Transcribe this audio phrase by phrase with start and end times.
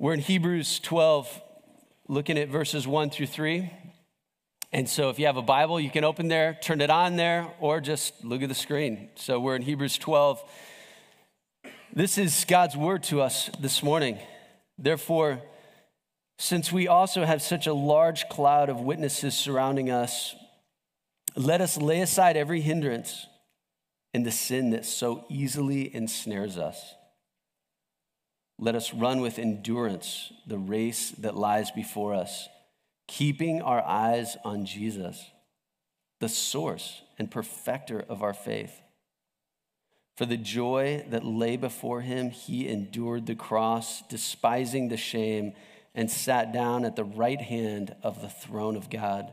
[0.00, 1.42] We're in Hebrews 12,
[2.08, 3.70] looking at verses 1 through 3.
[4.72, 7.48] And so if you have a Bible, you can open there, turn it on there,
[7.60, 9.10] or just look at the screen.
[9.16, 10.42] So we're in Hebrews 12.
[11.92, 14.18] This is God's word to us this morning.
[14.78, 15.42] Therefore,
[16.38, 20.34] since we also have such a large cloud of witnesses surrounding us,
[21.36, 23.26] let us lay aside every hindrance
[24.14, 26.94] and the sin that so easily ensnares us
[28.62, 32.46] let us run with endurance the race that lies before us,
[33.08, 35.30] keeping our eyes on Jesus,
[36.20, 38.82] the source and perfecter of our faith.
[40.18, 45.54] For the joy that lay before him, he endured the cross, despising the shame,
[45.94, 49.32] and sat down at the right hand of the throne of God.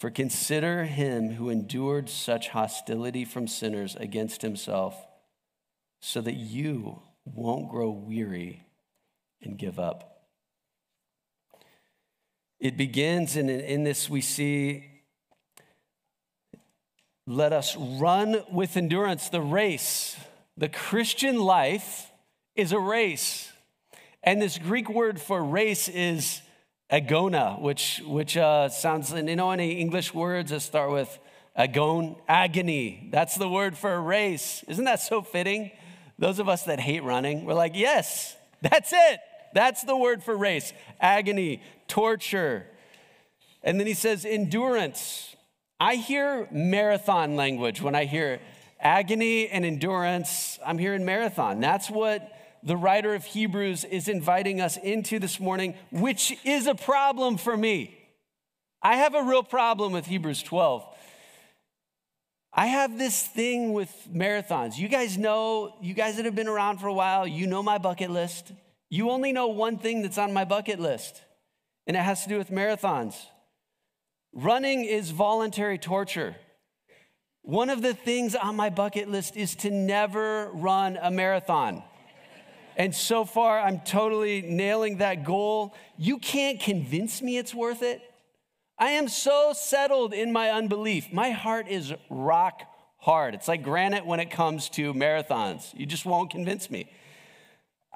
[0.00, 4.96] For consider him who endured such hostility from sinners against himself,
[6.00, 8.64] so that you won't grow weary
[9.42, 10.26] and give up.
[12.60, 14.88] It begins, and in this we see,
[17.26, 20.16] let us run with endurance the race.
[20.56, 22.10] The Christian life
[22.54, 23.50] is a race.
[24.22, 26.40] And this Greek word for race is
[26.90, 31.18] agona, which, which uh, sounds, you know, any English words that start with
[31.56, 33.08] agon, agony.
[33.10, 34.64] That's the word for a race.
[34.68, 35.72] Isn't that so fitting?
[36.18, 39.20] Those of us that hate running, we're like, yes, that's it.
[39.54, 42.66] That's the word for race agony, torture.
[43.62, 45.36] And then he says, endurance.
[45.78, 48.40] I hear marathon language when I hear
[48.80, 50.58] agony and endurance.
[50.64, 51.60] I'm hearing marathon.
[51.60, 52.30] That's what
[52.62, 57.56] the writer of Hebrews is inviting us into this morning, which is a problem for
[57.56, 57.98] me.
[58.80, 60.86] I have a real problem with Hebrews 12
[62.54, 64.76] I have this thing with marathons.
[64.76, 67.78] You guys know, you guys that have been around for a while, you know my
[67.78, 68.52] bucket list.
[68.90, 71.22] You only know one thing that's on my bucket list,
[71.86, 73.14] and it has to do with marathons.
[74.34, 76.36] Running is voluntary torture.
[77.40, 81.82] One of the things on my bucket list is to never run a marathon.
[82.76, 85.74] And so far, I'm totally nailing that goal.
[85.96, 88.02] You can't convince me it's worth it.
[88.82, 91.12] I am so settled in my unbelief.
[91.12, 92.62] My heart is rock
[92.96, 93.32] hard.
[93.32, 95.72] It's like granite when it comes to marathons.
[95.78, 96.90] You just won't convince me.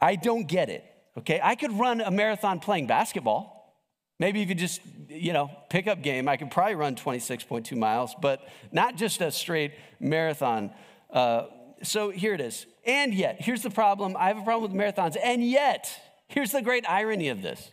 [0.00, 0.84] I don't get it.
[1.19, 3.74] Okay, I could run a marathon playing basketball.
[4.20, 8.14] Maybe if you just, you know, pick up game, I could probably run 26.2 miles,
[8.22, 10.70] but not just a straight marathon.
[11.10, 11.47] Uh,
[11.82, 12.64] so here it is.
[12.84, 15.16] And yet, here's the problem I have a problem with marathons.
[15.20, 15.91] And yet,
[16.28, 17.72] here's the great irony of this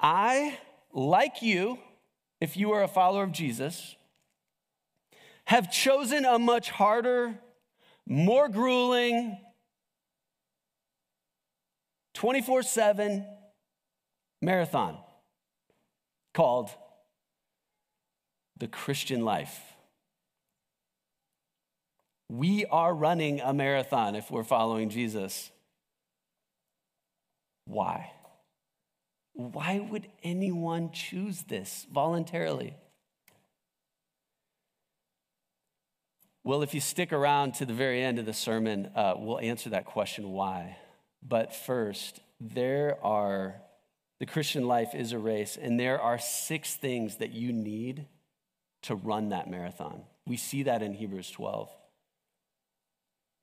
[0.00, 0.56] I
[0.92, 1.78] like you,
[2.40, 3.96] if you are a follower of Jesus,
[5.46, 7.38] have chosen a much harder,
[8.06, 9.38] more grueling,
[12.14, 13.24] 24 7
[14.42, 14.98] marathon
[16.34, 16.70] called
[18.58, 19.60] the Christian life.
[22.28, 25.50] We are running a marathon if we're following Jesus.
[27.64, 28.12] Why?
[29.38, 32.74] Why would anyone choose this voluntarily?
[36.42, 39.70] Well, if you stick around to the very end of the sermon, uh, we'll answer
[39.70, 40.76] that question why.
[41.22, 43.54] But first, there are,
[44.18, 48.06] the Christian life is a race, and there are six things that you need
[48.82, 50.02] to run that marathon.
[50.26, 51.70] We see that in Hebrews 12.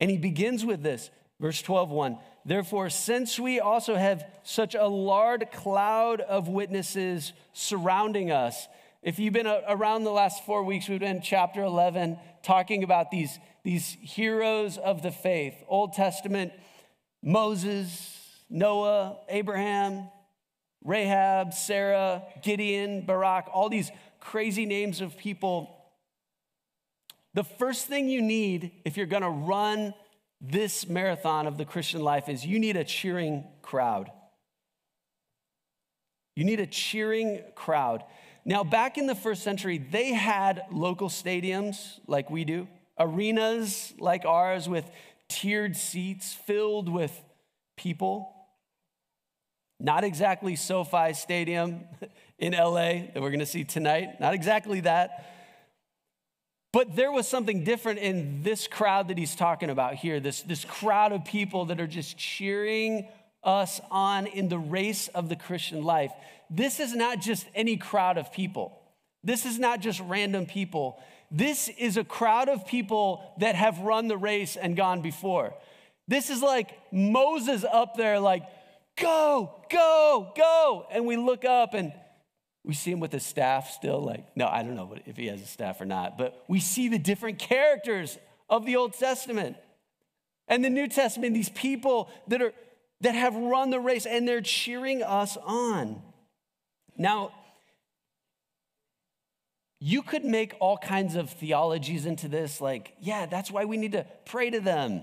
[0.01, 1.09] And he begins with this
[1.39, 2.17] Verse 12, 1.
[2.45, 8.67] Therefore, since we also have such a large cloud of witnesses surrounding us,
[9.01, 13.11] if you've been around the last four weeks, we've been in chapter 11 talking about
[13.11, 16.53] these, these heroes of the faith Old Testament,
[17.21, 18.19] Moses,
[18.49, 20.09] Noah, Abraham,
[20.83, 25.75] Rahab, Sarah, Gideon, Barak, all these crazy names of people.
[27.33, 29.93] The first thing you need if you're gonna run
[30.41, 34.11] this marathon of the Christian life is you need a cheering crowd.
[36.35, 38.03] You need a cheering crowd.
[38.43, 42.67] Now, back in the first century, they had local stadiums like we do,
[42.99, 44.89] arenas like ours with
[45.29, 47.11] tiered seats filled with
[47.77, 48.31] people.
[49.79, 51.85] Not exactly SoFi Stadium
[52.39, 55.34] in LA that we're gonna see tonight, not exactly that.
[56.75, 60.65] But there was something different in this crowd that he's talking about here this, this
[60.65, 63.07] crowd of people that are just cheering
[63.45, 66.11] us on in the race of the Christian life.
[66.49, 68.77] This is not just any crowd of people,
[69.23, 71.01] this is not just random people.
[71.31, 75.53] This is a crowd of people that have run the race and gone before.
[76.09, 78.43] This is like Moses up there, like,
[78.97, 80.87] go, go, go.
[80.91, 81.93] And we look up and
[82.65, 84.01] we see him with his staff still.
[84.01, 86.89] Like, no, I don't know if he has a staff or not, but we see
[86.89, 88.17] the different characters
[88.49, 89.57] of the Old Testament
[90.47, 92.53] and the New Testament, these people that are
[93.01, 96.01] that have run the race and they're cheering us on.
[96.97, 97.31] Now,
[99.79, 103.91] you could make all kinds of theologies into this, like, yeah, that's why we need
[103.91, 105.01] to pray to them.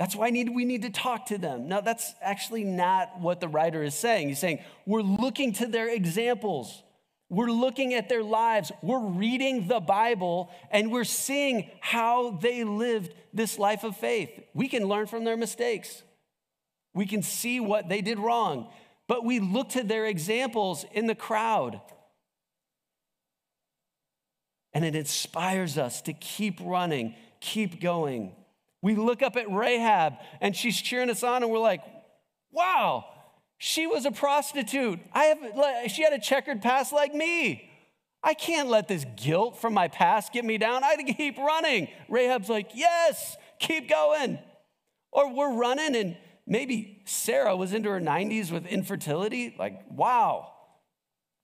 [0.00, 1.68] That's why need, we need to talk to them.
[1.68, 4.28] Now, that's actually not what the writer is saying.
[4.28, 6.82] He's saying we're looking to their examples,
[7.28, 13.12] we're looking at their lives, we're reading the Bible, and we're seeing how they lived
[13.34, 14.30] this life of faith.
[14.54, 16.02] We can learn from their mistakes,
[16.94, 18.70] we can see what they did wrong,
[19.06, 21.78] but we look to their examples in the crowd.
[24.72, 28.34] And it inspires us to keep running, keep going.
[28.82, 31.82] We look up at Rahab and she's cheering us on, and we're like,
[32.50, 33.04] wow,
[33.58, 35.00] she was a prostitute.
[35.12, 37.70] I have, she had a checkered past like me.
[38.22, 40.84] I can't let this guilt from my past get me down.
[40.84, 41.88] I keep running.
[42.08, 44.38] Rahab's like, yes, keep going.
[45.12, 46.16] Or we're running, and
[46.46, 49.54] maybe Sarah was into her 90s with infertility.
[49.58, 50.52] Like, wow,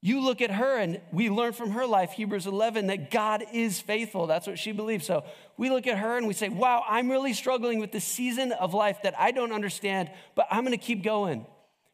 [0.02, 3.80] you look at her and we learn from her life, Hebrews 11, that God is
[3.80, 4.26] faithful.
[4.26, 5.06] That's what she believes.
[5.06, 5.24] So
[5.56, 8.74] we look at her and we say, wow, I'm really struggling with the season of
[8.74, 11.46] life that I don't understand, but I'm going to keep going.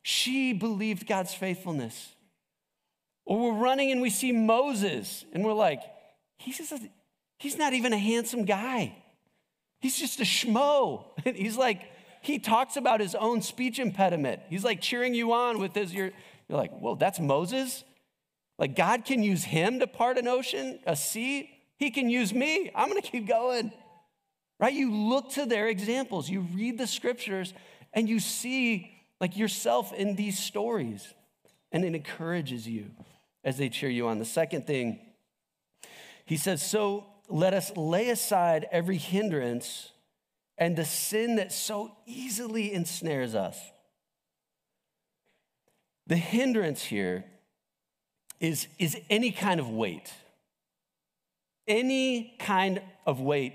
[0.03, 2.15] She believed God's faithfulness.
[3.25, 5.81] Or we're running and we see Moses and we're like,
[6.39, 6.81] he's, just a,
[7.39, 8.97] he's not even a handsome guy.
[9.79, 11.05] He's just a schmo.
[11.25, 11.83] And he's like,
[12.21, 14.43] he talks about his own speech impediment.
[14.51, 16.11] He's like cheering you on with his, you're,
[16.49, 17.85] you're like, well, that's Moses?
[18.59, 21.51] Like, God can use him to part an ocean, a sea.
[21.77, 22.71] He can use me.
[22.75, 23.73] I'm going to keep going.
[24.61, 24.73] Right?
[24.73, 27.53] You look to their examples, you read the scriptures,
[27.93, 31.13] and you see like yourself in these stories.
[31.73, 32.91] And it encourages you
[33.43, 34.19] as they cheer you on.
[34.19, 35.01] The second thing,
[36.27, 39.91] he says, So let us lay aside every hindrance
[40.59, 43.59] and the sin that so easily ensnares us.
[46.07, 47.25] The hindrance here
[48.43, 50.13] is, is any kind of weight.
[51.69, 53.55] Any kind of weight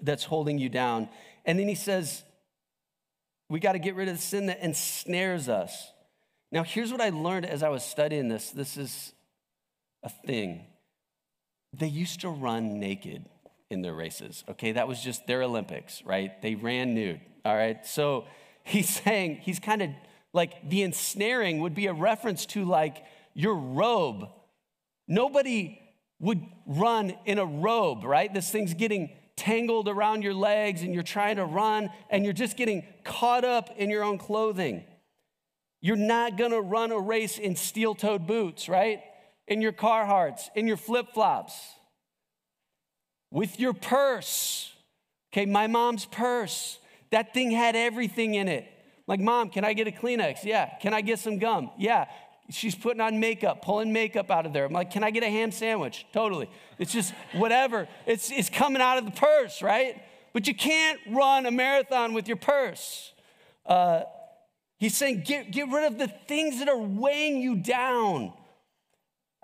[0.00, 1.10] that's holding you down.
[1.44, 2.24] And then he says,
[3.50, 5.92] we got to get rid of the sin that ensnares us.
[6.50, 9.12] Now, here's what I learned as I was studying this this is
[10.02, 10.64] a thing.
[11.74, 13.26] They used to run naked
[13.70, 14.72] in their races, okay?
[14.72, 16.40] That was just their Olympics, right?
[16.40, 17.86] They ran nude, all right?
[17.86, 18.24] So
[18.64, 19.90] he's saying, he's kind of
[20.32, 24.28] like the ensnaring would be a reference to like your robe.
[25.08, 25.80] Nobody
[26.20, 28.32] would run in a robe, right?
[28.32, 32.56] This thing's getting tangled around your legs and you're trying to run and you're just
[32.56, 34.84] getting caught up in your own clothing.
[35.80, 39.00] You're not gonna run a race in steel toed boots, right?
[39.48, 41.54] In your Carhartts, in your flip flops,
[43.32, 44.72] with your purse.
[45.32, 46.78] Okay, my mom's purse.
[47.10, 48.68] That thing had everything in it.
[49.08, 50.44] Like, mom, can I get a Kleenex?
[50.44, 50.70] Yeah.
[50.80, 51.70] Can I get some gum?
[51.76, 52.06] Yeah
[52.50, 54.64] she's putting on makeup, pulling makeup out of there.
[54.64, 56.06] I'm like, can I get a ham sandwich?
[56.12, 56.48] Totally.
[56.78, 57.88] It's just whatever.
[58.06, 60.02] It's, it's coming out of the purse, right?
[60.32, 63.12] But you can't run a marathon with your purse.
[63.66, 64.02] Uh,
[64.78, 68.32] he's saying, get, get rid of the things that are weighing you down.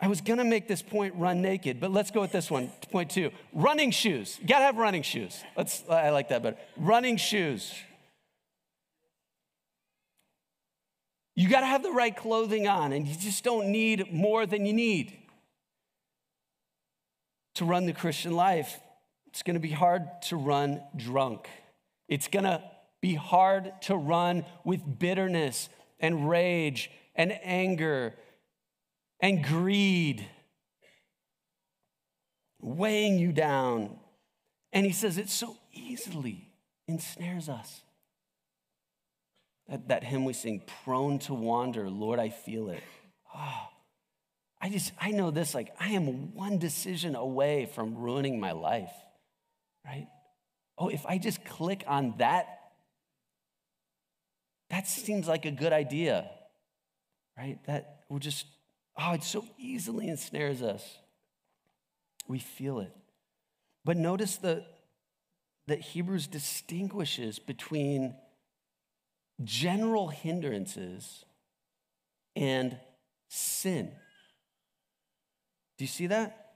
[0.01, 2.71] I was gonna make this point run naked, but let's go with this one.
[2.93, 4.39] Point two running shoes.
[4.41, 5.43] You gotta have running shoes.
[5.57, 6.57] Let's, I like that better.
[6.77, 7.75] Running shoes.
[11.39, 14.67] You got to have the right clothing on, and you just don't need more than
[14.67, 15.17] you need
[17.55, 18.81] to run the Christian life.
[19.29, 21.49] It's going to be hard to run drunk.
[22.09, 22.61] It's going to
[23.01, 25.69] be hard to run with bitterness
[26.01, 28.17] and rage and anger
[29.21, 30.27] and greed
[32.61, 33.97] weighing you down.
[34.73, 36.49] And he says it so easily
[36.89, 37.83] ensnares us.
[39.69, 42.83] That, that hymn we sing, prone to wander, Lord, I feel it.
[43.35, 43.69] Oh,
[44.61, 48.93] I just, I know this, like, I am one decision away from ruining my life,
[49.85, 50.09] right?
[50.77, 52.47] Oh, if I just click on that,
[54.71, 56.29] that seems like a good idea,
[57.37, 57.59] right?
[57.67, 58.47] That will just,
[58.97, 60.99] oh, it so easily ensnares us.
[62.27, 62.93] We feel it.
[63.85, 64.65] But notice the,
[65.67, 68.15] that Hebrews distinguishes between
[69.45, 71.25] general hindrances
[72.35, 72.77] and
[73.29, 73.93] sin.
[75.77, 76.49] Do you see that?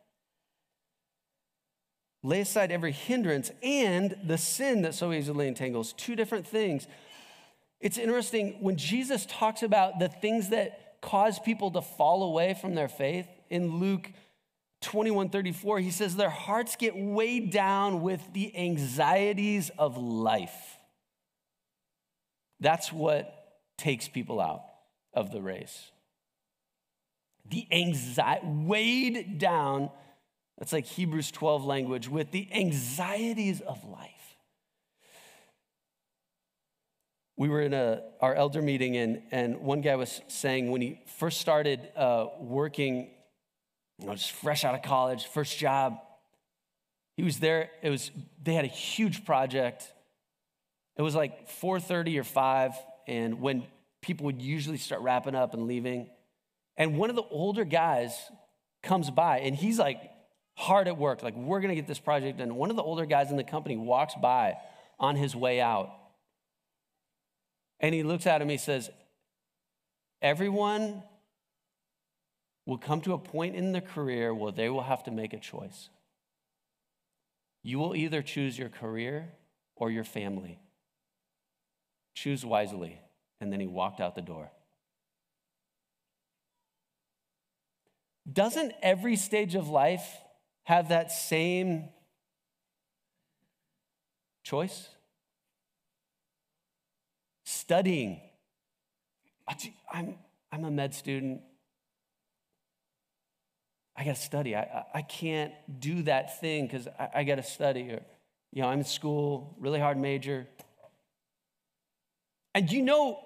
[2.23, 5.93] lay aside every hindrance and the sin that so easily entangles.
[5.95, 6.87] Two different things.
[7.81, 12.75] It's interesting when Jesus talks about the things that cause people to fall away from
[12.75, 14.11] their faith in Luke
[14.83, 20.77] 21 34, he says, Their hearts get weighed down with the anxieties of life.
[22.63, 24.63] That's what takes people out
[25.13, 25.91] of the race.
[27.51, 29.91] The anxiety, weighed down,
[30.59, 34.37] that's like Hebrews 12 language, with the anxieties of life.
[37.37, 41.01] We were in a, our elder meeting, and, and one guy was saying when he
[41.19, 43.09] first started uh, working
[43.99, 45.99] you know, just fresh out of college, first job.
[47.17, 47.71] He was there.
[47.83, 49.93] It was they had a huge project.
[50.97, 52.75] It was like 4:30 or 5,
[53.07, 53.67] and when
[54.01, 56.11] people would usually start wrapping up and leaving,
[56.77, 58.31] and one of the older guys
[58.83, 60.11] comes by, and he's like
[60.57, 62.55] hard at work, like we're gonna get this project done.
[62.57, 64.59] One of the older guys in the company walks by
[64.99, 65.91] on his way out,
[67.81, 68.43] and he looks at him.
[68.43, 68.91] And he says,
[70.21, 71.03] "Everyone
[72.67, 75.39] will come to a point in their career where they will have to make a
[75.39, 75.89] choice.
[77.63, 79.33] You will either choose your career
[79.75, 80.61] or your family.
[82.15, 82.99] Choose wisely.
[83.41, 84.51] And then he walked out the door.
[88.31, 90.07] Doesn't every stage of life
[90.65, 91.89] have that same
[94.45, 94.89] choice?
[97.45, 98.21] Studying.
[99.93, 100.15] I'm,
[100.53, 101.41] I'm a med student.
[103.97, 104.57] I got to study.
[104.57, 107.91] I, I can't do that thing because I, I got to study.
[107.91, 108.03] Or,
[108.53, 110.47] you know, I'm in school, really hard major.
[112.55, 113.19] And you know,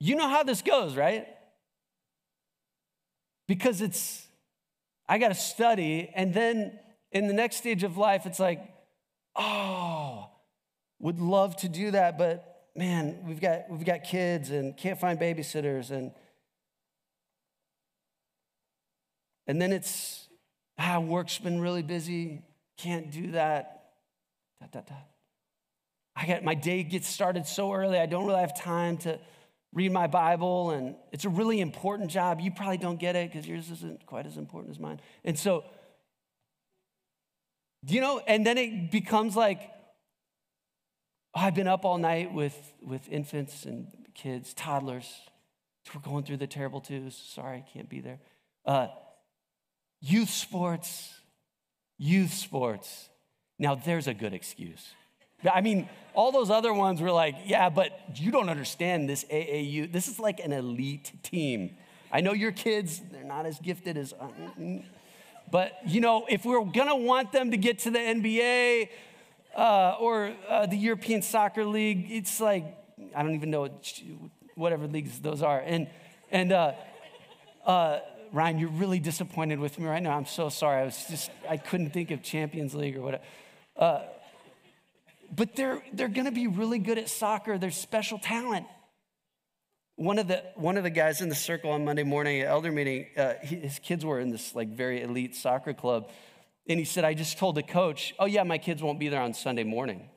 [0.00, 1.26] you know how this goes, right?
[3.46, 4.26] Because it's,
[5.08, 6.10] I got to study.
[6.14, 6.78] And then
[7.12, 8.60] in the next stage of life, it's like,
[9.36, 10.28] oh,
[10.98, 15.18] would love to do that, but man, we've got, we've got kids and can't find
[15.18, 16.12] babysitters and
[19.46, 20.28] And then it's,
[20.78, 22.42] ah, work's been really busy,
[22.78, 23.92] can't do that.
[24.60, 24.94] Da, da, da.
[26.16, 29.18] I get my day gets started so early, I don't really have time to
[29.72, 32.40] read my Bible, and it's a really important job.
[32.40, 35.00] You probably don't get it because yours isn't quite as important as mine.
[35.24, 35.64] And so,
[37.86, 39.60] you know, and then it becomes like,
[41.34, 45.12] oh, I've been up all night with, with infants and kids, toddlers.
[45.92, 47.16] We're going through the terrible twos.
[47.16, 48.20] Sorry, I can't be there.
[48.64, 48.86] Uh,
[50.06, 51.14] Youth sports,
[51.96, 53.08] youth sports.
[53.58, 54.92] Now, there's a good excuse.
[55.52, 59.90] I mean, all those other ones were like, yeah, but you don't understand this AAU.
[59.90, 61.76] This is like an elite team.
[62.12, 64.28] I know your kids, they're not as gifted as, uh,
[65.50, 68.88] but you know, if we're gonna want them to get to the NBA
[69.56, 72.64] uh, or uh, the European Soccer League, it's like,
[73.14, 74.00] I don't even know what,
[74.54, 75.60] whatever leagues those are.
[75.60, 75.88] And,
[76.30, 76.72] and, uh,
[77.66, 78.00] uh
[78.32, 80.16] Ryan, you're really disappointed with me right now.
[80.16, 80.82] I'm so sorry.
[80.82, 83.22] I was just, I couldn't think of Champions League or whatever.
[85.34, 87.58] But they're, they're going to be really good at soccer.
[87.58, 88.66] They're special talent.
[89.96, 92.72] One of the, one of the guys in the circle on Monday morning at elder
[92.72, 96.10] meeting, uh, his kids were in this like very elite soccer club.
[96.68, 99.20] And he said, I just told the coach, oh yeah, my kids won't be there
[99.20, 100.08] on Sunday morning.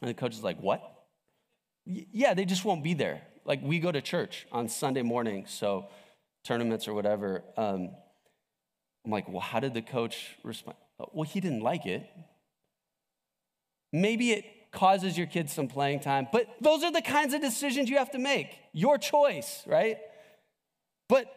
[0.00, 0.82] And the coach is like, what?
[1.88, 3.22] yeah, they just won't be there.
[3.44, 5.88] Like we go to church on Sunday morning, so
[6.44, 7.42] tournaments or whatever.
[7.56, 7.90] Um,
[9.04, 10.76] I'm like, well, how did the coach respond?
[11.12, 12.06] Well, he didn't like it.
[13.92, 17.88] Maybe it causes your kids some playing time, but those are the kinds of decisions
[17.88, 18.58] you have to make.
[18.72, 19.98] Your choice, right?
[21.08, 21.34] But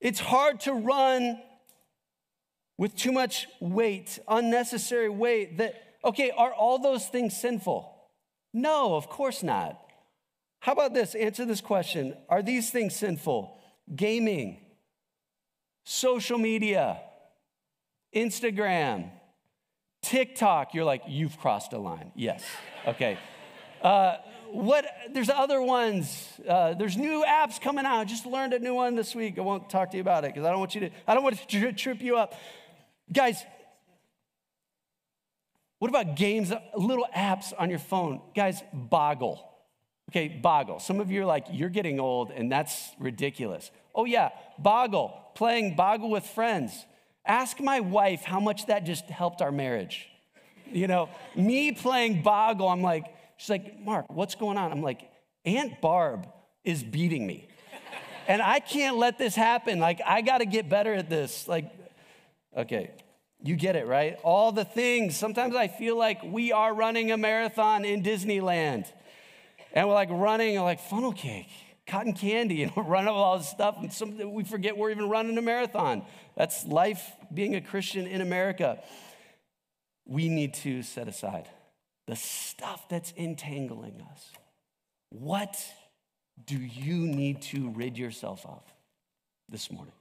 [0.00, 1.40] it's hard to run
[2.78, 5.58] with too much weight, unnecessary weight.
[5.58, 7.94] That, okay, are all those things sinful?
[8.54, 9.78] No, of course not.
[10.60, 11.14] How about this?
[11.14, 13.58] Answer this question Are these things sinful?
[13.94, 14.58] gaming,
[15.84, 17.00] social media,
[18.14, 19.10] Instagram,
[20.08, 20.74] TikTok.
[20.74, 22.12] You're like, you've crossed a line.
[22.14, 22.44] Yes.
[22.86, 23.18] Okay.
[23.82, 24.16] Uh,
[24.50, 28.94] what there's other ones uh, there's new apps coming out just learned a new one
[28.94, 30.90] this week i won't talk to you about it because i don't want you to
[31.06, 32.32] i don't want to trip you up
[33.12, 33.44] guys
[35.80, 39.48] what about games little apps on your phone guys boggle
[40.10, 40.80] Okay, Boggle.
[40.80, 43.70] Some of you are like, you're getting old and that's ridiculous.
[43.94, 46.86] Oh, yeah, Boggle, playing Boggle with friends.
[47.28, 50.08] Ask my wife how much that just helped our marriage.
[50.72, 53.04] You know, me playing Boggle, I'm like,
[53.36, 54.72] she's like, Mark, what's going on?
[54.72, 55.10] I'm like,
[55.44, 56.26] Aunt Barb
[56.64, 57.46] is beating me.
[58.26, 59.78] And I can't let this happen.
[59.78, 61.48] Like, I got to get better at this.
[61.48, 61.70] Like,
[62.56, 62.90] okay,
[63.42, 64.18] You get it, right?
[64.24, 65.16] All the things.
[65.16, 68.86] Sometimes I feel like we are running a marathon in Disneyland.
[69.72, 71.50] And we're like running like funnel cake,
[71.88, 73.78] cotton candy, you know, running all this stuff.
[73.80, 76.02] And some, we forget we're even running a marathon.
[76.36, 78.80] That's life being a Christian in America.
[80.06, 81.48] We need to set aside
[82.06, 84.30] the stuff that's entangling us.
[85.10, 85.58] What
[86.46, 88.62] do you need to rid yourself of
[89.48, 89.92] this morning?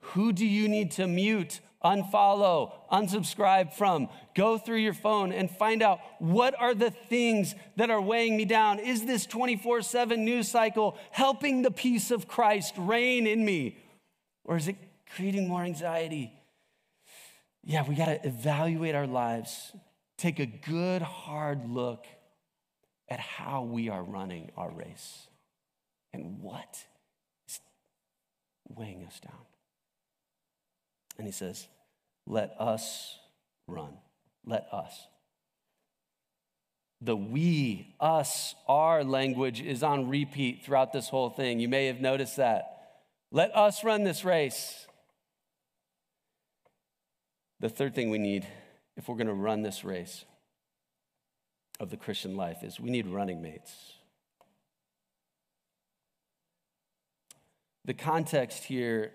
[0.00, 4.08] Who do you need to mute, unfollow, unsubscribe from?
[4.34, 8.44] Go through your phone and find out what are the things that are weighing me
[8.44, 8.78] down.
[8.78, 13.78] Is this 24 7 news cycle helping the peace of Christ reign in me?
[14.44, 14.76] Or is it
[15.14, 16.32] creating more anxiety?
[17.62, 19.72] Yeah, we got to evaluate our lives,
[20.18, 22.06] take a good, hard look
[23.08, 25.28] at how we are running our race
[26.12, 26.84] and what
[27.48, 27.60] is
[28.68, 29.53] weighing us down.
[31.18, 31.66] And he says,
[32.26, 33.18] Let us
[33.66, 33.94] run.
[34.44, 35.06] Let us.
[37.00, 41.60] The we, us, our language is on repeat throughout this whole thing.
[41.60, 42.70] You may have noticed that.
[43.30, 44.86] Let us run this race.
[47.60, 48.46] The third thing we need,
[48.96, 50.24] if we're going to run this race
[51.78, 53.74] of the Christian life, is we need running mates.
[57.84, 59.12] The context here,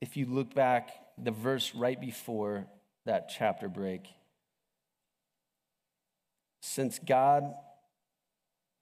[0.00, 0.90] if you look back
[1.22, 2.66] the verse right before
[3.06, 4.06] that chapter break.
[6.60, 7.54] Since God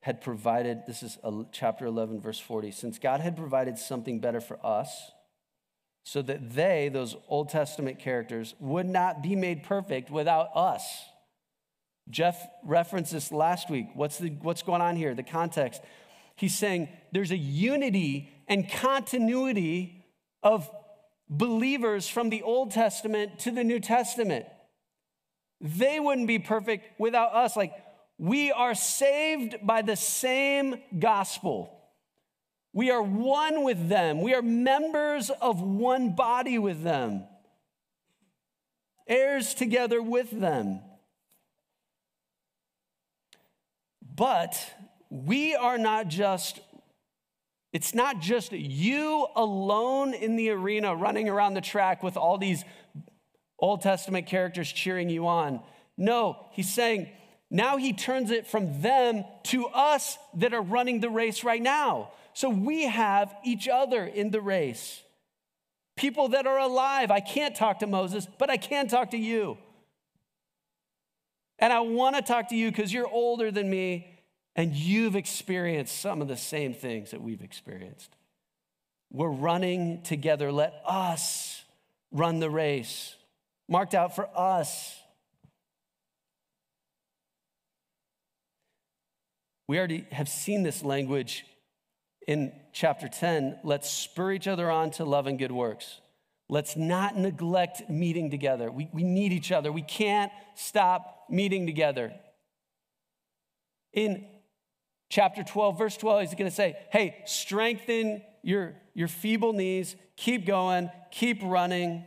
[0.02, 1.18] had provided, this is
[1.52, 5.10] chapter 11, verse 40, since God had provided something better for us,
[6.04, 10.84] so that they, those Old Testament characters, would not be made perfect without us.
[12.08, 13.88] Jeff referenced this last week.
[13.94, 15.14] What's, the, what's going on here?
[15.14, 15.82] The context.
[16.36, 20.04] He's saying there's a unity and continuity
[20.42, 20.70] of
[21.28, 24.46] believers from the Old Testament to the New Testament.
[25.60, 27.56] They wouldn't be perfect without us.
[27.56, 27.72] Like,
[28.18, 31.72] we are saved by the same gospel.
[32.72, 34.20] We are one with them.
[34.20, 37.24] We are members of one body with them,
[39.08, 40.80] heirs together with them.
[44.14, 44.58] But
[45.10, 46.60] we are not just
[47.76, 52.64] it's not just you alone in the arena running around the track with all these
[53.58, 55.60] Old Testament characters cheering you on.
[55.98, 57.10] No, he's saying
[57.50, 62.12] now he turns it from them to us that are running the race right now.
[62.32, 65.02] So we have each other in the race.
[65.98, 67.10] People that are alive.
[67.10, 69.58] I can't talk to Moses, but I can talk to you.
[71.58, 74.15] And I want to talk to you because you're older than me
[74.56, 78.10] and you've experienced some of the same things that we've experienced.
[79.12, 80.50] We're running together.
[80.50, 81.62] Let us
[82.10, 83.14] run the race
[83.68, 84.96] marked out for us.
[89.68, 91.44] We already have seen this language
[92.26, 93.60] in chapter 10.
[93.64, 96.00] Let's spur each other on to love and good works.
[96.48, 98.70] Let's not neglect meeting together.
[98.70, 99.72] We, we need each other.
[99.72, 102.12] We can't stop meeting together.
[103.92, 104.24] In
[105.08, 110.46] chapter 12, verse 12, he's going to say, hey, strengthen your, your feeble knees, keep
[110.46, 112.04] going, keep running.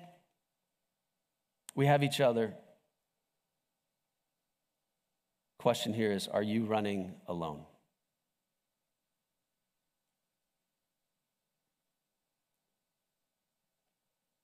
[1.75, 2.53] We have each other.
[5.59, 7.65] Question here is Are you running alone?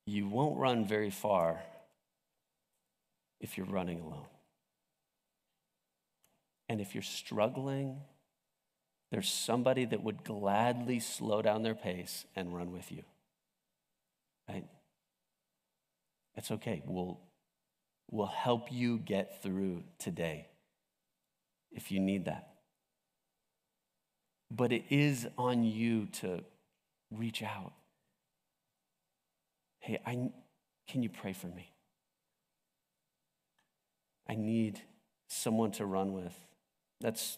[0.05, 1.61] You won't run very far
[3.39, 4.27] if you're running alone.
[6.69, 8.01] And if you're struggling
[9.11, 13.03] there's somebody that would gladly slow down their pace and run with you.
[14.49, 14.65] Right?
[16.35, 16.83] It's okay.
[16.85, 17.19] We'll,
[18.09, 20.47] we'll help you get through today
[21.71, 22.49] if you need that.
[24.51, 26.43] But it is on you to
[27.11, 27.73] reach out.
[29.79, 30.29] Hey, I,
[30.87, 31.71] can you pray for me?
[34.27, 34.81] I need
[35.27, 36.33] someone to run with.
[37.01, 37.37] That's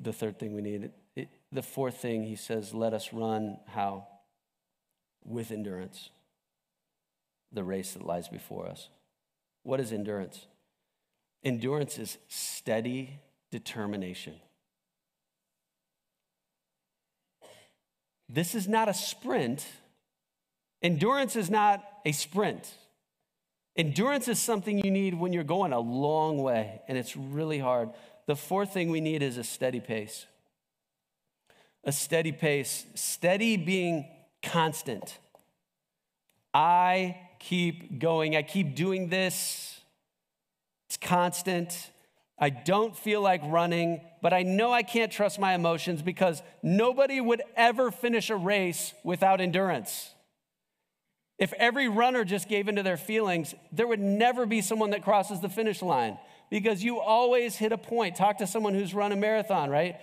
[0.00, 0.90] the third thing we need.
[1.16, 4.06] It, the fourth thing, he says, let us run how?
[5.24, 6.10] With endurance,
[7.52, 8.88] the race that lies before us.
[9.62, 10.46] What is endurance?
[11.42, 14.34] Endurance is steady determination.
[18.28, 19.66] This is not a sprint.
[20.82, 22.70] Endurance is not a sprint.
[23.76, 27.90] Endurance is something you need when you're going a long way and it's really hard.
[28.28, 30.26] The fourth thing we need is a steady pace.
[31.82, 34.06] a steady pace, steady being
[34.42, 35.16] constant.
[36.52, 39.80] I keep going, I keep doing this.
[40.86, 41.90] It's constant.
[42.38, 47.22] I don't feel like running, but I know I can't trust my emotions because nobody
[47.22, 50.10] would ever finish a race without endurance.
[51.38, 55.40] If every runner just gave into their feelings, there would never be someone that crosses
[55.40, 56.18] the finish line
[56.50, 58.16] because you always hit a point.
[58.16, 59.96] Talk to someone who's run a marathon, right?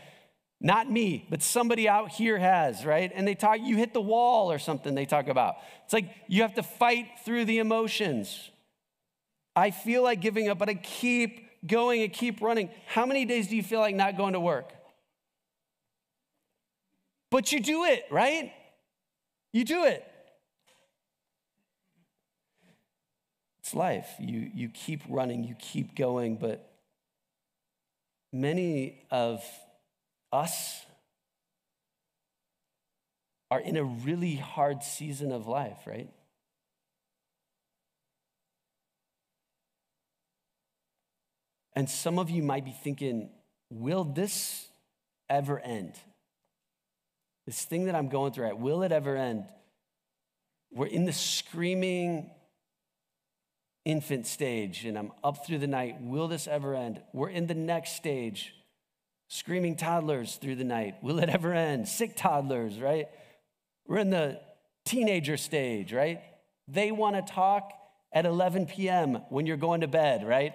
[0.61, 3.11] Not me, but somebody out here has, right?
[3.13, 5.55] And they talk, you hit the wall or something, they talk about.
[5.83, 8.49] It's like you have to fight through the emotions.
[9.55, 12.69] I feel like giving up, but I keep going and keep running.
[12.87, 14.71] How many days do you feel like not going to work?
[17.31, 18.51] But you do it, right?
[19.51, 20.05] You do it.
[23.65, 24.07] It's life.
[24.19, 26.71] You, you keep running, you keep going, but
[28.31, 29.43] many of
[30.31, 30.85] us
[33.49, 36.07] are in a really hard season of life, right?
[41.73, 43.31] And some of you might be thinking,
[43.71, 44.67] will this
[45.27, 45.93] ever end?
[47.47, 49.45] This thing that I'm going through, right, will it ever end?
[50.71, 52.29] We're in the screaming
[53.85, 56.01] infant stage, and I'm up through the night.
[56.01, 57.01] Will this ever end?
[57.13, 58.53] We're in the next stage
[59.27, 60.95] Screaming toddlers through the night.
[61.01, 61.87] Will it ever end?
[61.87, 63.07] Sick toddlers, right?
[63.87, 64.39] We're in the
[64.85, 66.21] teenager stage, right?
[66.67, 67.71] They want to talk
[68.13, 69.21] at 11 p.m.
[69.29, 70.53] when you're going to bed, right?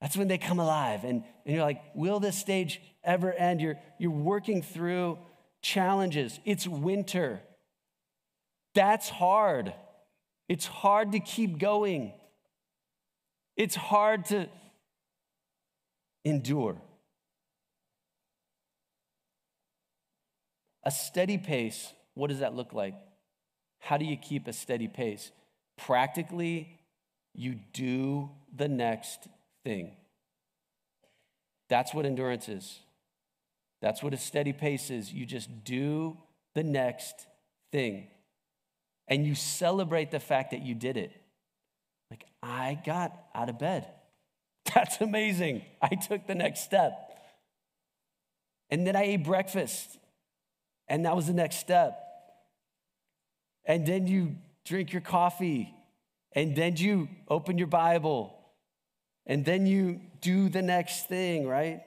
[0.00, 1.04] That's when they come alive.
[1.04, 3.60] And, and you're like, will this stage ever end?
[3.60, 5.18] You're, you're working through
[5.62, 6.38] challenges.
[6.44, 7.40] It's winter.
[8.74, 9.72] That's hard.
[10.48, 12.12] It's hard to keep going.
[13.58, 14.48] It's hard to
[16.24, 16.80] endure.
[20.84, 22.94] A steady pace, what does that look like?
[23.80, 25.32] How do you keep a steady pace?
[25.76, 26.78] Practically,
[27.34, 29.26] you do the next
[29.64, 29.96] thing.
[31.68, 32.78] That's what endurance is.
[33.82, 35.12] That's what a steady pace is.
[35.12, 36.16] You just do
[36.54, 37.26] the next
[37.72, 38.06] thing.
[39.08, 41.12] And you celebrate the fact that you did it.
[42.48, 43.86] I got out of bed.
[44.74, 45.62] That's amazing.
[45.82, 46.92] I took the next step.
[48.70, 49.98] And then I ate breakfast.
[50.88, 51.98] And that was the next step.
[53.66, 55.74] And then you drink your coffee,
[56.32, 58.34] and then you open your Bible,
[59.26, 61.82] and then you do the next thing, right?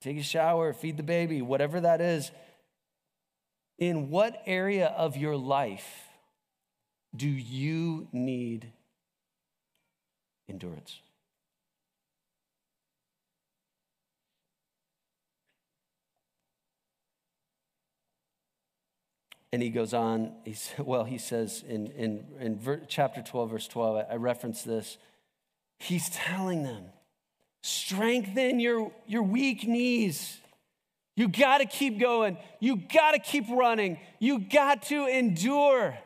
[0.00, 2.30] Take a shower, feed the baby, whatever that is.
[3.78, 5.88] In what area of your life
[7.14, 8.72] do you need
[10.48, 11.00] endurance?
[19.52, 23.68] And he goes on, he's, well, he says in, in, in ver, chapter 12, verse
[23.68, 24.98] 12, I, I reference this.
[25.78, 26.84] He's telling them,
[27.62, 30.38] strengthen your, your weak knees.
[31.16, 32.36] You got to keep going.
[32.60, 33.98] You got to keep running.
[34.18, 35.96] You got to endure.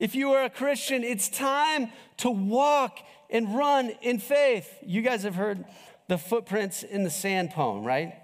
[0.00, 2.98] If you are a Christian, it's time to walk
[3.30, 4.68] and run in faith.
[4.82, 5.64] You guys have heard
[6.08, 8.14] the footprints in the sand poem, right?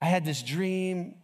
[0.00, 1.16] I had this dream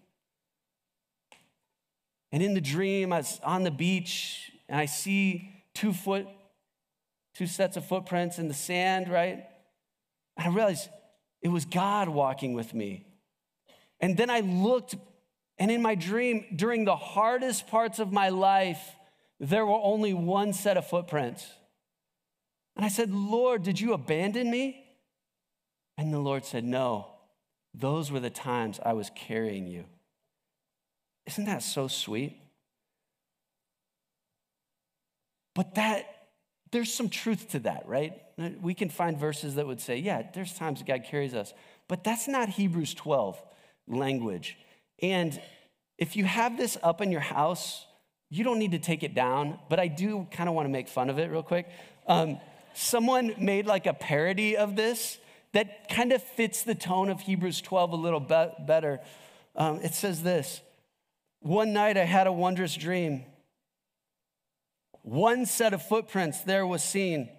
[2.32, 6.26] and in the dream, I was on the beach and I see two foot,
[7.34, 9.44] two sets of footprints in the sand, right?
[10.36, 10.88] And I realized
[11.40, 13.06] it was God walking with me.
[14.00, 14.94] And then I looked,
[15.58, 18.94] and in my dream, during the hardest parts of my life,
[19.40, 21.46] there were only one set of footprints.
[22.78, 24.84] And I said, Lord, did you abandon me?
[25.98, 27.08] And the Lord said, No,
[27.74, 29.84] those were the times I was carrying you.
[31.26, 32.40] Isn't that so sweet?
[35.56, 36.28] But that,
[36.70, 38.12] there's some truth to that, right?
[38.62, 41.52] We can find verses that would say, yeah, there's times God carries us.
[41.88, 43.42] But that's not Hebrews 12
[43.88, 44.56] language.
[45.02, 45.38] And
[45.98, 47.84] if you have this up in your house,
[48.30, 50.86] you don't need to take it down, but I do kind of want to make
[50.86, 51.68] fun of it real quick.
[52.06, 52.38] Um,
[52.74, 55.18] someone made like a parody of this
[55.52, 59.00] that kind of fits the tone of Hebrews 12 a little be- better.
[59.56, 60.60] Um, it says this
[61.40, 63.24] one night I had a wondrous dream.
[65.02, 67.30] One set of footprints there was seen.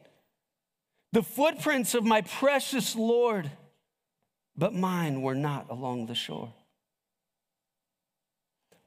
[1.12, 3.50] The footprints of my precious Lord,
[4.56, 6.54] but mine were not along the shore.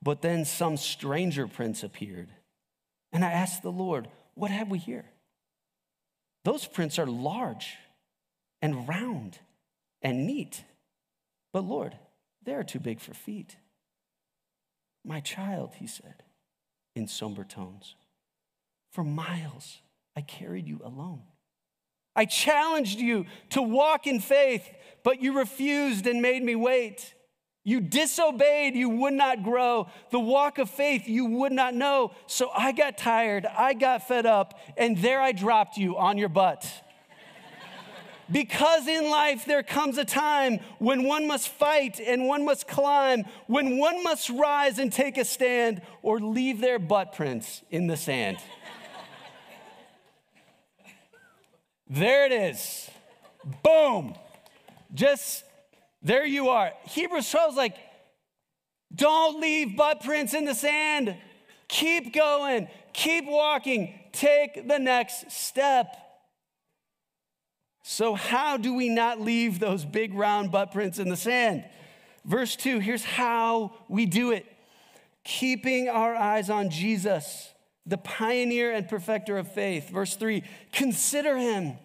[0.03, 2.29] But then some stranger prints appeared.
[3.13, 5.05] And I asked the Lord, What have we here?
[6.45, 7.77] Those prints are large
[8.61, 9.39] and round
[10.01, 10.65] and neat.
[11.53, 11.97] But Lord,
[12.45, 13.57] they are too big for feet
[15.05, 16.23] My child, he said
[16.95, 17.97] in somber tones,
[18.93, 19.81] for miles
[20.15, 21.23] I carried you alone.
[22.15, 24.69] I challenged you to walk in faith,
[25.03, 27.15] but you refused and made me wait.
[27.65, 29.87] You disobeyed, you would not grow.
[30.11, 32.13] The walk of faith you would not know.
[32.27, 36.29] So I got tired, I got fed up, and there I dropped you on your
[36.29, 36.67] butt.
[38.33, 43.25] because in life there comes a time when one must fight and one must climb,
[43.47, 47.97] when one must rise and take a stand or leave their butt prints in the
[47.97, 48.39] sand.
[51.89, 52.91] there it is.
[53.63, 54.15] Boom.
[54.95, 55.45] Just
[56.03, 56.73] there you are.
[56.85, 57.77] Hebrews 12 is like,
[58.95, 61.17] don't leave butt prints in the sand.
[61.69, 65.97] Keep going, keep walking, take the next step.
[67.85, 71.65] So, how do we not leave those big round butt prints in the sand?
[72.25, 74.47] Verse 2 here's how we do it
[75.25, 77.53] keeping our eyes on Jesus,
[77.87, 79.89] the pioneer and perfecter of faith.
[79.89, 81.79] Verse 3 consider him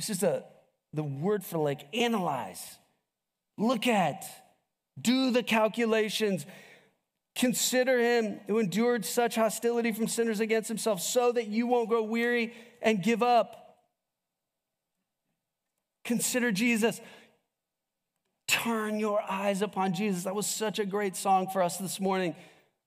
[0.00, 0.44] This is a,
[0.94, 2.78] the word for like analyze,
[3.58, 4.24] look at,
[4.98, 6.46] do the calculations.
[7.36, 12.02] Consider him who endured such hostility from sinners against himself so that you won't grow
[12.02, 13.76] weary and give up.
[16.06, 16.98] Consider Jesus.
[18.48, 20.24] Turn your eyes upon Jesus.
[20.24, 22.34] That was such a great song for us this morning.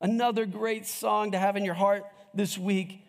[0.02, 3.04] Another great song to have in your heart this week.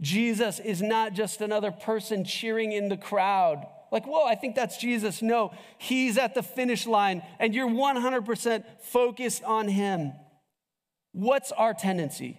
[0.00, 3.66] Jesus is not just another person cheering in the crowd.
[3.90, 5.22] Like, whoa, I think that's Jesus.
[5.22, 10.12] No, he's at the finish line and you're 100% focused on him.
[11.12, 12.38] What's our tendency?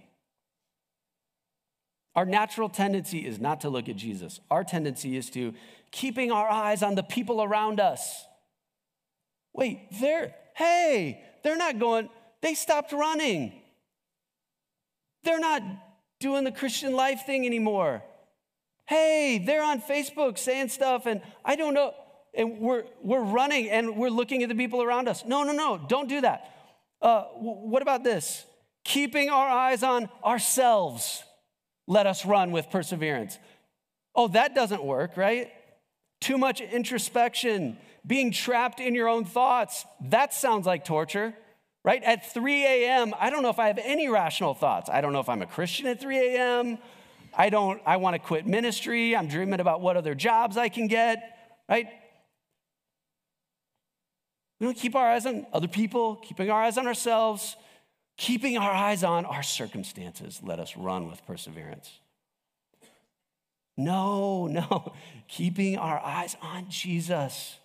[2.15, 4.39] Our natural tendency is not to look at Jesus.
[4.51, 5.53] Our tendency is to
[5.91, 8.25] keeping our eyes on the people around us.
[9.53, 12.09] Wait, they're, hey, they're not going,
[12.41, 13.53] they stopped running.
[15.23, 15.63] They're not
[16.19, 18.03] doing the Christian life thing anymore.
[18.85, 21.93] Hey, they're on Facebook saying stuff, and I don't know.
[22.33, 25.25] And we're, we're running and we're looking at the people around us.
[25.25, 26.51] No, no, no, don't do that.
[27.01, 28.45] Uh, what about this?
[28.83, 31.23] Keeping our eyes on ourselves,
[31.87, 33.39] let us run with perseverance.
[34.15, 35.51] Oh, that doesn't work, right?
[36.21, 41.33] Too much introspection, being trapped in your own thoughts, that sounds like torture
[41.87, 42.03] right?
[42.03, 44.89] At 3 a.m., I don't know if I have any rational thoughts.
[44.89, 46.79] I don't know if I'm a Christian at 3 a.m.
[47.33, 49.15] I don't, I want to quit ministry.
[49.15, 51.87] I'm dreaming about what other jobs I can get, right?
[54.59, 57.55] We don't keep our eyes on other people, keeping our eyes on ourselves,
[58.17, 60.41] keeping our eyes on our circumstances.
[60.43, 61.89] Let us run with perseverance.
[63.77, 64.91] No, no,
[65.29, 67.55] keeping our eyes on Jesus.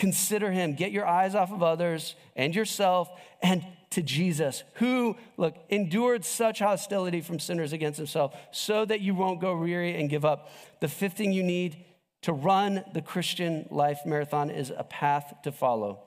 [0.00, 0.72] Consider him.
[0.72, 3.10] Get your eyes off of others and yourself
[3.42, 9.14] and to Jesus, who, look, endured such hostility from sinners against himself so that you
[9.14, 10.48] won't go weary and give up.
[10.80, 11.84] The fifth thing you need
[12.22, 16.02] to run the Christian life marathon is a path to follow.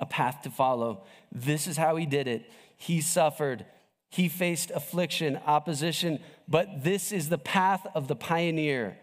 [0.00, 1.04] A path to follow.
[1.30, 2.50] This is how he did it.
[2.78, 3.66] He suffered,
[4.08, 8.96] he faced affliction, opposition, but this is the path of the pioneer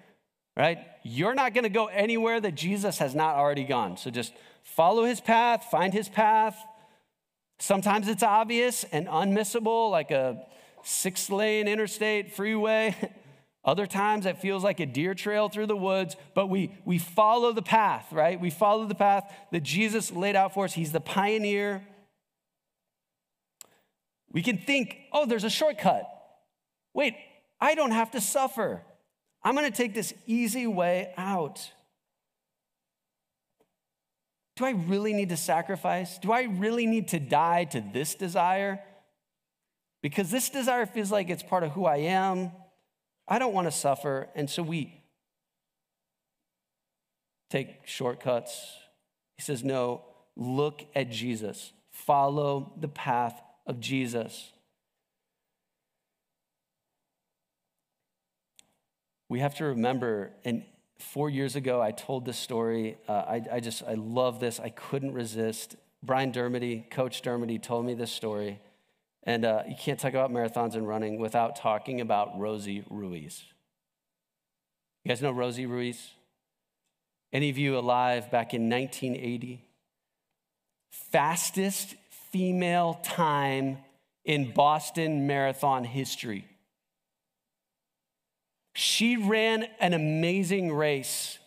[0.58, 0.80] right?
[1.04, 3.98] You're not going to go anywhere that Jesus has not already gone.
[3.98, 4.34] So just
[4.64, 6.58] follow his path, find his path.
[7.60, 10.44] Sometimes it's obvious and unmissable, like a
[10.84, 12.96] six lane interstate freeway.
[13.64, 17.52] Other times it feels like a deer trail through the woods, but we, we follow
[17.52, 18.40] the path, right?
[18.40, 20.74] We follow the path that Jesus laid out for us.
[20.74, 21.86] He's the pioneer.
[24.32, 26.06] We can think, oh, there's a shortcut.
[26.96, 27.16] Wait,
[27.60, 28.82] I don't have to suffer.
[29.43, 31.71] I'm going to take this easy way out.
[34.56, 36.17] Do I really need to sacrifice?
[36.19, 38.80] Do I really need to die to this desire?
[40.04, 42.51] Because this desire feels like it's part of who I am.
[43.27, 44.30] I don't want to suffer.
[44.36, 45.01] And so we
[47.49, 48.77] take shortcuts.
[49.38, 50.01] He says, No,
[50.36, 54.51] look at Jesus, follow the path of Jesus.
[59.32, 60.65] We have to remember, and
[61.00, 62.98] four years ago, I told this story.
[63.08, 64.60] Uh, I, I, just, I love this.
[64.60, 65.78] I couldn't resist.
[66.04, 68.60] Brian Dermody, Coach Dermody, told me this story.
[69.24, 73.41] And uh, you can't talk about marathons and running without talking about Rosie Ruiz.
[75.06, 76.10] You guys know Rosie Ruiz?
[77.32, 79.63] Any of you alive back in 1980?
[80.91, 81.96] Fastest
[82.34, 83.78] female time
[84.26, 86.51] in Boston Marathon history.
[88.73, 91.39] She ran an amazing race.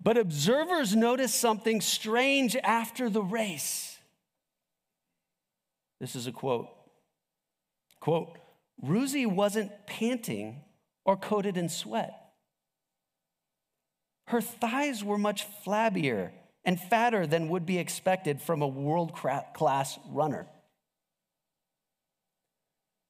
[0.00, 3.98] But observers noticed something strange after the race.
[6.00, 6.68] This is a quote.
[8.00, 8.38] Quote,
[8.80, 10.62] Ruiz wasn't panting
[11.04, 12.14] or coated in sweat.
[14.28, 16.30] Her thighs were much flabbier
[16.64, 20.46] and fatter than would be expected from a world class runner.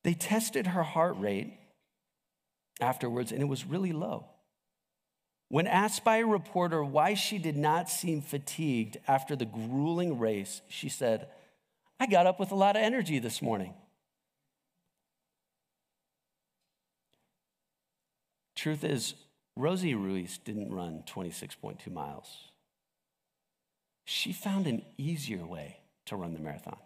[0.04, 1.57] They tested her heart rate
[2.80, 4.26] afterwards, and it was really low.
[5.48, 10.60] When asked by a reporter why she did not seem fatigued after the grueling race,
[10.68, 11.28] she said,
[11.98, 13.74] I got up with a lot of energy this morning.
[18.54, 19.14] Truth is,
[19.56, 22.28] Rosie Ruiz didn't run 26.2 miles.
[24.04, 26.78] She found an easier way to run the marathon.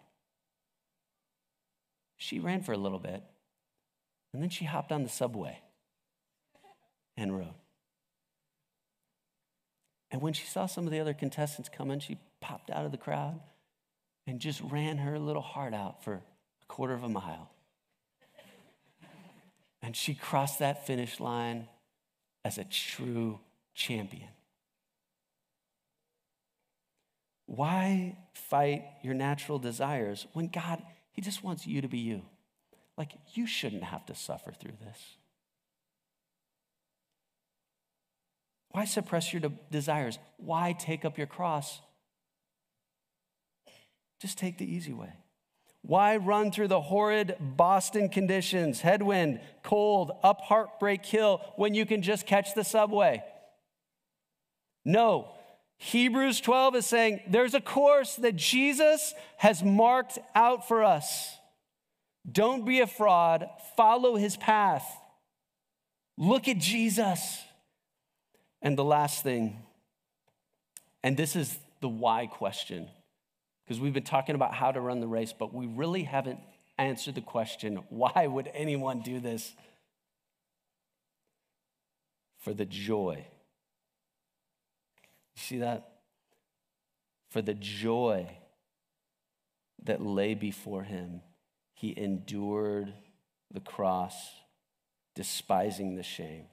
[2.17, 3.23] She ran for a little bit,
[4.33, 5.59] and then she hopped on the subway
[7.17, 7.53] and rode.
[10.11, 12.97] And when she saw some of the other contestants coming, she popped out of the
[12.97, 13.39] crowd
[14.27, 17.49] and just ran her little heart out for a quarter of a mile.
[19.81, 21.67] And she crossed that finish line
[22.45, 23.39] as a true
[23.73, 24.29] champion.
[27.45, 32.21] Why fight your natural desires when God, He just wants you to be you?
[32.97, 35.17] Like, you shouldn't have to suffer through this.
[38.73, 40.19] Why suppress your de- desires?
[40.37, 41.79] Why take up your cross?
[44.19, 45.13] Just take the easy way.
[45.83, 52.01] Why run through the horrid Boston conditions, headwind, cold, up Heartbreak Hill, when you can
[52.01, 53.23] just catch the subway?
[54.85, 55.27] No.
[55.77, 61.35] Hebrews 12 is saying there's a course that Jesus has marked out for us.
[62.29, 64.85] Don't be a fraud, follow his path.
[66.17, 67.42] Look at Jesus.
[68.63, 69.61] And the last thing,
[71.03, 72.87] and this is the why question,
[73.63, 76.39] because we've been talking about how to run the race, but we really haven't
[76.77, 79.53] answered the question why would anyone do this?
[82.39, 83.25] For the joy.
[85.35, 85.89] You see that?
[87.29, 88.37] For the joy
[89.83, 91.21] that lay before him,
[91.73, 92.93] he endured
[93.51, 94.15] the cross,
[95.15, 96.45] despising the shame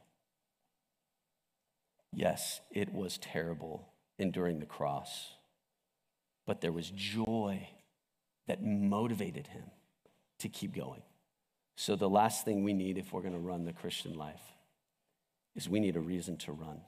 [2.13, 5.35] Yes, it was terrible enduring the cross,
[6.47, 7.69] but there was joy
[8.47, 9.65] that motivated him
[10.41, 11.03] to keep going.
[11.77, 14.43] So, the last thing we need if we're going to run the Christian life
[15.55, 16.81] is we need a reason to run.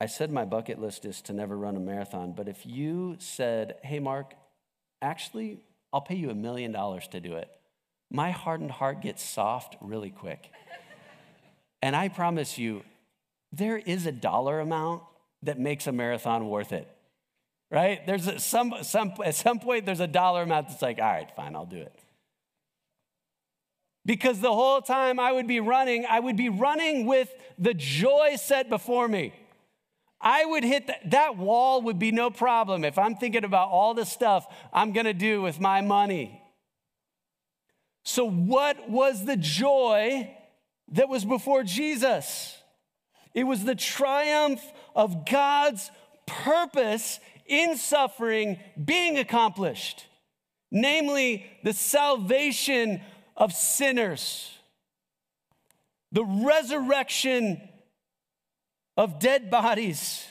[0.00, 3.74] I said my bucket list is to never run a marathon, but if you said,
[3.82, 4.32] hey, Mark,
[5.02, 5.60] actually,
[5.92, 7.50] I'll pay you a million dollars to do it,
[8.10, 10.50] my hardened heart gets soft really quick.
[11.82, 12.82] and I promise you,
[13.52, 15.02] there is a dollar amount
[15.42, 16.88] that makes a marathon worth it.
[17.70, 18.04] Right?
[18.04, 21.30] There's a, some, some, at some point, there's a dollar amount that's like, all right,
[21.36, 21.94] fine, I'll do it.
[24.04, 28.36] Because the whole time I would be running, I would be running with the joy
[28.36, 29.32] set before me.
[30.20, 33.94] I would hit that, that wall would be no problem if I'm thinking about all
[33.94, 36.39] the stuff I'm gonna do with my money
[38.02, 40.30] so, what was the joy
[40.92, 42.56] that was before Jesus?
[43.34, 44.62] It was the triumph
[44.94, 45.90] of God's
[46.26, 50.06] purpose in suffering being accomplished,
[50.70, 53.00] namely the salvation
[53.36, 54.50] of sinners,
[56.10, 57.60] the resurrection
[58.96, 60.26] of dead bodies,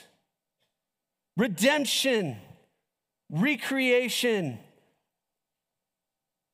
[1.36, 2.36] redemption,
[3.30, 4.58] recreation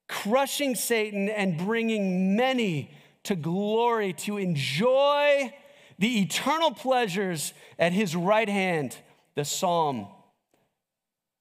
[0.08, 2.90] crushing Satan and bringing many
[3.24, 5.52] to glory to enjoy
[5.98, 8.96] the eternal pleasures at his right hand.
[9.34, 10.06] The psalm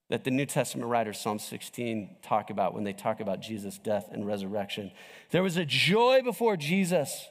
[0.09, 4.09] that the New Testament writers, Psalm 16, talk about when they talk about Jesus' death
[4.11, 4.91] and resurrection.
[5.31, 7.27] There was a joy before Jesus.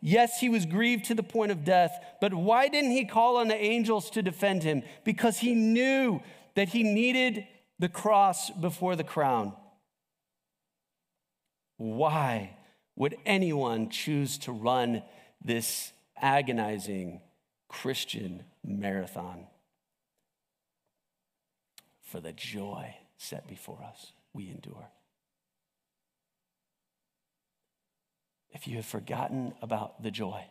[0.00, 3.48] Yes, he was grieved to the point of death, but why didn't he call on
[3.48, 4.82] the angels to defend him?
[5.04, 6.20] Because he knew
[6.54, 7.46] that he needed
[7.78, 9.52] the cross before the crown.
[11.78, 12.56] Why
[12.96, 15.02] would anyone choose to run
[15.42, 17.20] this agonizing
[17.68, 19.46] Christian marathon?
[22.02, 24.88] For the joy set before us, we endure.
[28.50, 30.44] If you have forgotten about the joy,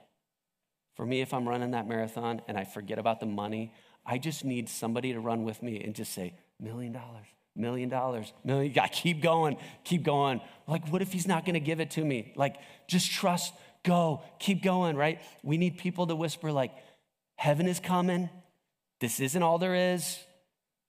[0.95, 3.73] for me, if I'm running that marathon and I forget about the money,
[4.05, 7.27] I just need somebody to run with me and just say, million dollars,
[7.57, 8.77] million dollars, million.
[8.79, 10.41] I keep going, keep going.
[10.67, 12.33] Like, what if he's not going to give it to me?
[12.35, 13.53] Like, just trust
[13.83, 15.19] go, keep going, right?
[15.43, 16.71] We need people to whisper, like,
[17.35, 18.29] heaven is coming.
[18.99, 20.19] This isn't all there is.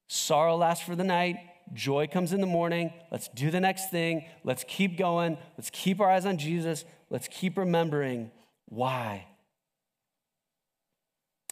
[0.09, 1.37] Sorrow lasts for the night.
[1.75, 2.93] Joy comes in the morning.
[3.13, 4.25] Let's do the next thing.
[4.43, 5.37] Let's keep going.
[5.57, 6.85] Let's keep our eyes on Jesus.
[7.11, 8.31] Let's keep remembering
[8.67, 9.27] why.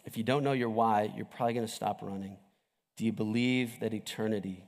[0.05, 2.37] If you don't know your why, you're probably going to stop running.
[2.95, 4.63] Do you believe that eternity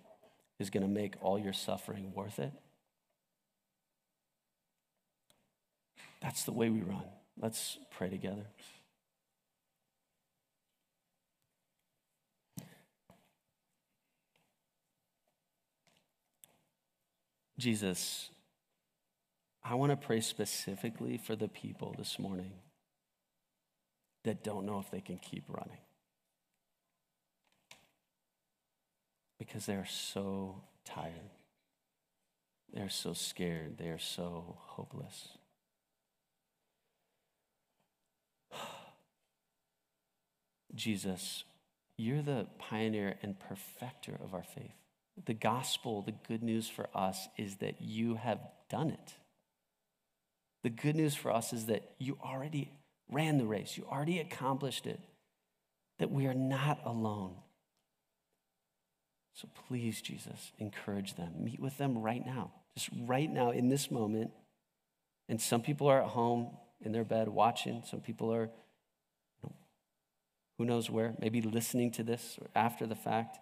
[0.59, 2.51] is going to make all your suffering worth it?
[6.21, 7.05] That's the way we run.
[7.37, 8.45] Let's pray together.
[17.57, 18.29] Jesus,
[19.63, 22.53] I want to pray specifically for the people this morning
[24.23, 25.77] that don't know if they can keep running.
[29.39, 31.31] Because they're so tired.
[32.73, 33.77] They're so scared.
[33.77, 35.29] They are so hopeless.
[40.75, 41.45] Jesus,
[41.97, 44.75] you're the pioneer and perfecter of our faith.
[45.25, 49.15] The gospel, the good news for us is that you have done it.
[50.63, 52.71] The good news for us is that you already
[53.09, 54.99] ran the race, you already accomplished it,
[55.97, 57.35] that we are not alone.
[59.33, 61.33] So please, Jesus, encourage them.
[61.39, 64.31] Meet with them right now, just right now in this moment.
[65.27, 66.49] And some people are at home
[66.81, 68.49] in their bed watching, some people are,
[70.57, 73.37] who knows where, maybe listening to this or after the fact.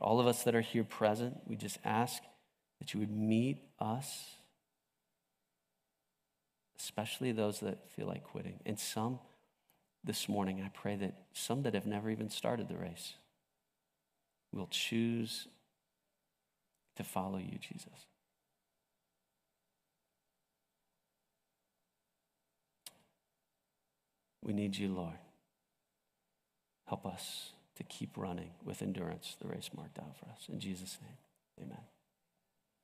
[0.00, 2.22] All of us that are here present, we just ask
[2.80, 4.36] that you would meet us,
[6.78, 8.60] especially those that feel like quitting.
[8.66, 9.20] And some
[10.02, 13.14] this morning, I pray that some that have never even started the race
[14.52, 15.48] will choose
[16.96, 18.06] to follow you, Jesus.
[24.42, 25.18] We need you, Lord.
[26.86, 30.46] Help us to keep running with endurance the race marked out for us.
[30.52, 31.16] In Jesus' name,
[31.66, 31.91] amen.